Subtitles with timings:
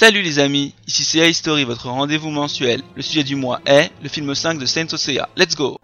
[0.00, 2.84] Salut les amis, ici c'est History, votre rendez-vous mensuel.
[2.94, 5.28] Le sujet du mois est le film 5 de Saint Osea.
[5.36, 5.80] Let's go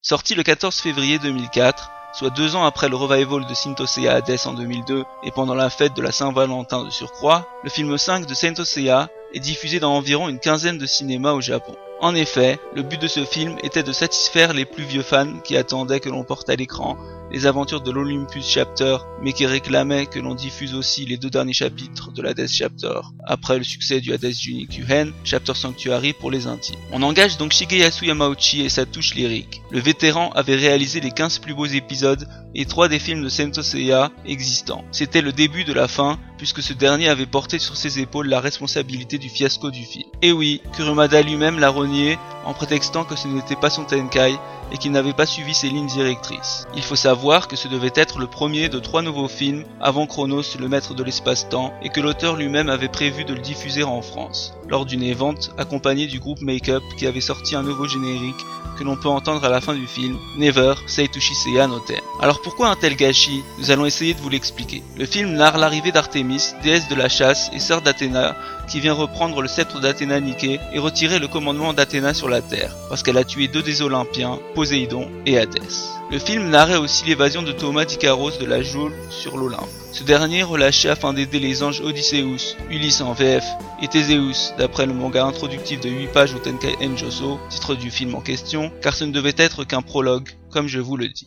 [0.00, 4.38] Sorti le 14 février 2004, soit deux ans après le revival de Saint Osea Hades
[4.46, 8.32] en 2002 et pendant la fête de la Saint-Valentin de surcroît, le film 5 de
[8.32, 11.76] Saint Osea est diffusé dans environ une quinzaine de cinémas au Japon.
[12.00, 15.58] En effet, le but de ce film était de satisfaire les plus vieux fans qui
[15.58, 16.96] attendaient que l'on porte à l'écran
[17.32, 21.54] les aventures de l'Olympus Chapter, mais qui réclamaient que l'on diffuse aussi les deux derniers
[21.54, 26.78] chapitres de l'Hades Chapter, après le succès du Hades Junikuhen, Chapter Sanctuary pour les intimes.
[26.92, 29.62] On engage donc Shigeyasu Yamauchi et sa touche lyrique.
[29.70, 33.62] Le vétéran avait réalisé les 15 plus beaux épisodes et trois des films de Sento
[33.62, 34.84] Seiya existants.
[34.92, 38.40] C'était le début de la fin, puisque ce dernier avait porté sur ses épaules la
[38.40, 40.08] responsabilité du fiasco du film.
[40.20, 44.34] Et oui, Kurumada lui-même l'a renié en prétextant que ce n'était pas son Tenkai
[44.72, 46.66] et qu'il n'avait pas suivi ses lignes directrices.
[46.74, 50.56] Il faut savoir que ce devait être le premier de trois nouveaux films avant Chronos
[50.58, 54.54] le maître de l'espace-temps et que l'auteur lui-même avait prévu de le diffuser en France,
[54.68, 58.44] lors d'une évente accompagnée du groupe Make-up qui avait sorti un nouveau générique
[58.78, 61.82] que l'on peut entendre à la fin du film, Never Say to Seiya no
[62.20, 63.42] Alors pourquoi un tel gâchis?
[63.58, 64.82] Nous allons essayer de vous l'expliquer.
[64.96, 68.34] Le film narre l'arrivée d'Artémis, déesse de la chasse et sœur d'Athéna,
[68.68, 72.74] qui vient reprendre le sceptre d'Athéna Nike et retirer le commandement d'Athéna sur la Terre,
[72.88, 75.90] parce qu'elle a tué deux des Olympiens, Poséidon et Hadès.
[76.12, 79.66] Le film narrait aussi l'évasion de Thomas d'Icaros de la Joule sur l'Olympe.
[79.90, 83.44] Ce dernier relâché afin d'aider les anges Odysseus, Ulysse en VF
[83.82, 88.14] et Théséus, d'après le manga introductif de 8 pages au Tenkai Enjoso, titre du film
[88.14, 91.26] en question, car ce ne devait être qu'un prologue, comme je vous le dis.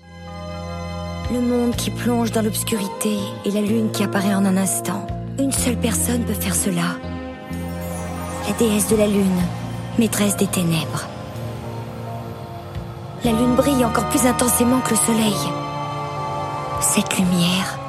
[1.33, 5.05] Le monde qui plonge dans l'obscurité et la lune qui apparaît en un instant.
[5.39, 6.95] Une seule personne peut faire cela.
[8.47, 9.41] La déesse de la lune,
[9.99, 11.09] maîtresse des ténèbres.
[13.25, 15.35] La lune brille encore plus intensément que le soleil.
[16.79, 17.79] Cette lumière,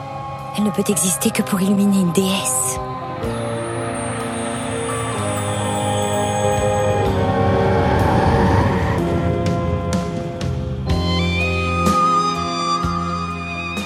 [0.57, 2.81] elle ne peut exister que pour illuminer une déesse.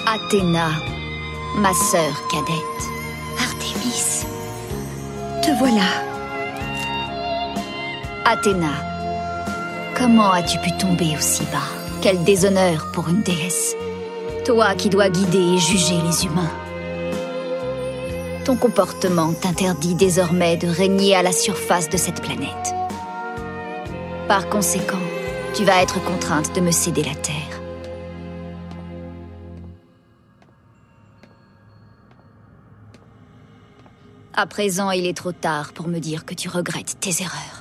[0.06, 0.69] Athéna,
[1.56, 2.81] ma sœur cadette.
[3.41, 4.25] Artémis,
[5.43, 5.83] te voilà.
[8.25, 8.90] Athéna,
[10.00, 11.69] comment as-tu pu tomber aussi bas?
[12.00, 13.77] Quel déshonneur pour une déesse.
[14.47, 16.50] Toi qui dois guider et juger les humains.
[18.47, 22.75] Ton comportement t'interdit désormais de régner à la surface de cette planète.
[24.27, 25.05] Par conséquent,
[25.55, 27.60] tu vas être contrainte de me céder la Terre.
[34.33, 37.59] À présent, il est trop tard pour me dire que tu regrettes tes erreurs.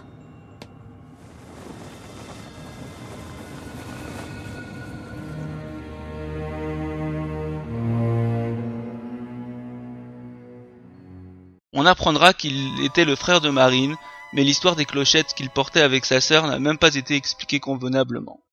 [11.81, 13.95] On apprendra qu'il était le frère de Marine,
[14.33, 18.43] mais l'histoire des clochettes qu'il portait avec sa sœur n'a même pas été expliquée convenablement.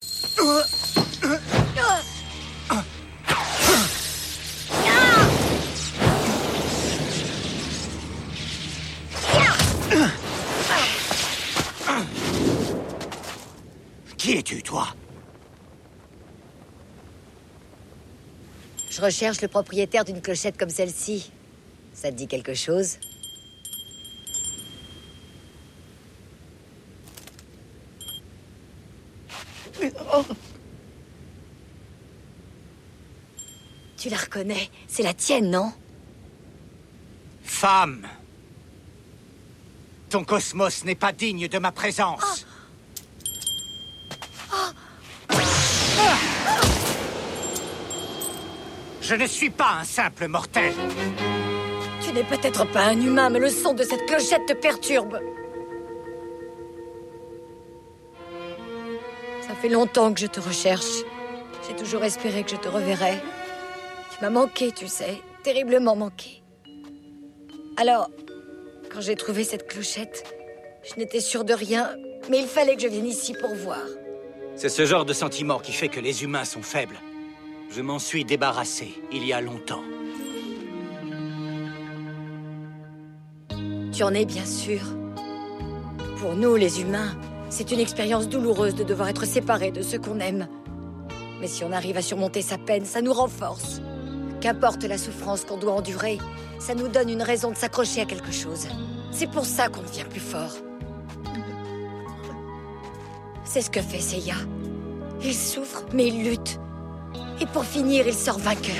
[14.16, 14.86] Qui es-tu, toi?
[18.88, 21.32] Je recherche le propriétaire d'une clochette comme celle-ci.
[21.92, 22.98] Ça te dit quelque chose?
[34.06, 35.72] Tu la reconnais C'est la tienne, non?
[37.42, 38.06] Femme
[40.10, 42.46] Ton cosmos n'est pas digne de ma présence.
[49.00, 50.72] Je ne suis pas un simple mortel.
[52.00, 55.18] Tu n'es peut-être pas un humain, mais le son de cette clochette te perturbe.
[59.40, 61.02] Ça fait longtemps que je te recherche.
[61.66, 63.20] J'ai toujours espéré que je te reverrais.
[64.16, 66.42] Tu m'as manqué, tu sais, terriblement manqué.
[67.76, 68.10] Alors,
[68.90, 70.24] quand j'ai trouvé cette clochette,
[70.82, 71.94] je n'étais sûre de rien,
[72.30, 73.82] mais il fallait que je vienne ici pour voir.
[74.54, 76.98] C'est ce genre de sentiment qui fait que les humains sont faibles.
[77.70, 79.82] Je m'en suis débarrassé il y a longtemps.
[83.92, 84.80] Tu en es bien sûr.
[86.20, 87.14] Pour nous, les humains,
[87.50, 90.48] c'est une expérience douloureuse de devoir être séparés de ceux qu'on aime.
[91.38, 93.82] Mais si on arrive à surmonter sa peine, ça nous renforce.
[94.40, 96.18] Qu'importe la souffrance qu'on doit endurer,
[96.58, 98.66] ça nous donne une raison de s'accrocher à quelque chose.
[99.10, 100.56] C'est pour ça qu'on devient plus fort.
[103.44, 104.34] C'est ce que fait Seiya.
[105.22, 106.60] Il souffre, mais il lutte.
[107.40, 108.74] Et pour finir, il sort vainqueur.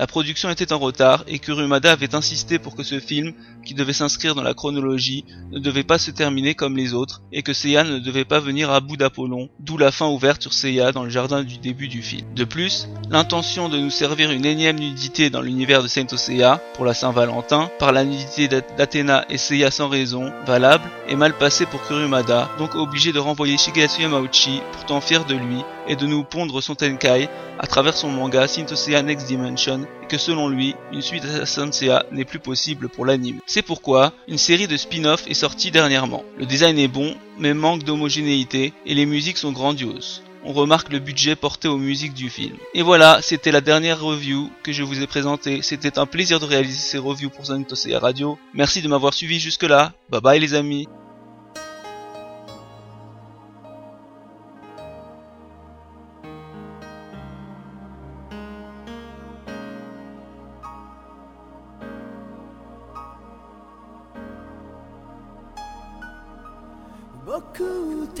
[0.00, 3.34] La production était en retard et Kurumada avait insisté pour que ce film,
[3.66, 7.42] qui devait s'inscrire dans la chronologie, ne devait pas se terminer comme les autres et
[7.42, 10.92] que Seiya ne devait pas venir à bout d'Apollon, d'où la fin ouverte sur Seiya
[10.92, 12.26] dans le jardin du début du film.
[12.34, 16.86] De plus, l'intention de nous servir une énième nudité dans l'univers de Saint Seiya pour
[16.86, 21.86] la Saint-Valentin, par la nudité d'Athéna et Seiya sans raison, valable, est mal passée pour
[21.86, 25.58] Kurumada, donc obligé de renvoyer Shigeyasu Yamauchi, pourtant fier de lui,
[25.88, 27.28] et de nous pondre son Tenkai
[27.58, 32.04] à travers son manga Sintosea Next Dimension et que selon lui, une suite à Sansea
[32.12, 33.40] n'est plus possible pour l'anime.
[33.46, 36.24] C'est pourquoi une série de spin-off est sortie dernièrement.
[36.38, 40.22] Le design est bon, mais manque d'homogénéité et les musiques sont grandioses.
[40.42, 42.56] On remarque le budget porté aux musiques du film.
[42.72, 45.60] Et voilà, c'était la dernière review que je vous ai présentée.
[45.60, 48.38] C'était un plaisir de réaliser ces reviews pour Santosea Radio.
[48.54, 49.92] Merci de m'avoir suivi jusque là.
[50.08, 50.88] Bye bye les amis.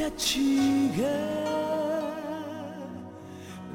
[0.00, 0.38] たち
[0.96, 1.04] が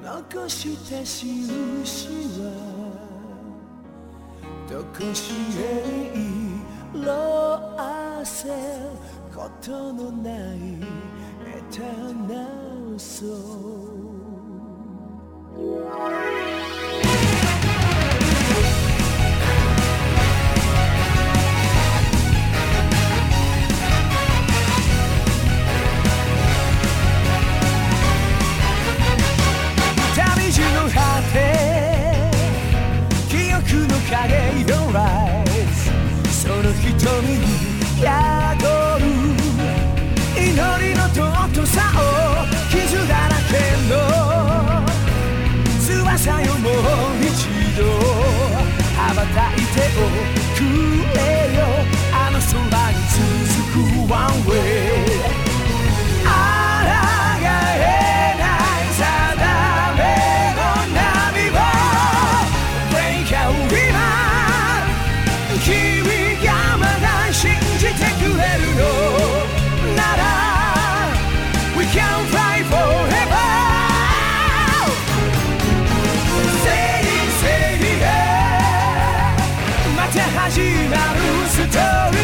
[0.04, 2.07] 残した印
[2.42, 2.50] は
[4.68, 6.12] どこしへ
[6.95, 7.12] 色
[7.77, 8.50] あせ
[9.36, 10.33] ことのない
[11.45, 12.98] エターナ
[37.97, 39.07] 宿る
[40.36, 43.53] 祈りの尊さを傷だらけ
[43.88, 43.94] の
[45.80, 46.74] 翼よもう
[47.24, 47.31] 一
[47.77, 47.80] 度
[48.97, 49.63] 羽ばたいて
[49.97, 50.03] お
[50.56, 50.59] く
[51.18, 51.35] れ
[81.75, 82.14] tell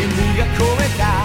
[0.00, 1.19] 全部が超えた